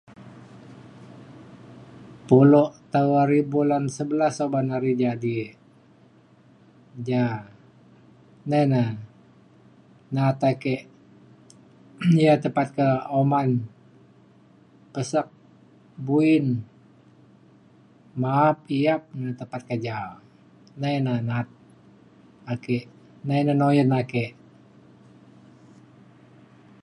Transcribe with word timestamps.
pulo 2.27 2.63
tau 2.93 3.11
ari 3.23 3.39
bulan 3.53 3.83
sebelas 3.97 4.35
oban 4.45 4.67
hari 4.73 4.91
jadi 5.03 5.33
ek 5.45 5.51
ja 7.09 7.25
nai 8.49 8.65
na 8.73 8.81
na'at 10.13 10.39
ake 10.51 10.75
ia' 12.23 12.41
tepat 12.43 12.67
ke 12.77 12.87
uman 13.21 13.49
pesak 14.93 15.27
buin 16.05 16.45
ma'ap 18.21 18.57
yap 18.85 19.03
ne 19.21 19.29
tepat 19.39 19.61
keja 19.69 19.95
o, 20.11 20.13
nai 20.81 20.95
na 21.05 21.13
na'at 21.29 21.49
ake 22.53 22.77
nai 23.27 23.41
na 23.45 23.53
nuyen 23.61 23.91
ake 24.01 24.25